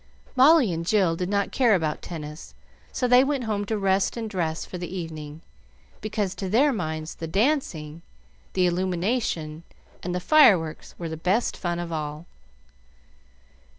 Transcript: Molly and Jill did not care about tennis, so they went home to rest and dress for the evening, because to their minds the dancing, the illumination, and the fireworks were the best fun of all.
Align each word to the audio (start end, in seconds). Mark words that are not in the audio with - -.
Molly 0.35 0.73
and 0.73 0.83
Jill 0.83 1.15
did 1.15 1.29
not 1.29 1.51
care 1.51 1.75
about 1.75 2.01
tennis, 2.01 2.55
so 2.91 3.07
they 3.07 3.23
went 3.23 3.43
home 3.43 3.65
to 3.65 3.77
rest 3.77 4.17
and 4.17 4.27
dress 4.27 4.65
for 4.65 4.79
the 4.79 4.91
evening, 4.97 5.41
because 6.01 6.33
to 6.33 6.49
their 6.49 6.73
minds 6.73 7.13
the 7.13 7.27
dancing, 7.27 8.01
the 8.53 8.65
illumination, 8.65 9.61
and 10.01 10.15
the 10.15 10.19
fireworks 10.19 10.95
were 10.97 11.07
the 11.07 11.17
best 11.17 11.55
fun 11.55 11.77
of 11.77 11.91
all. 11.91 12.25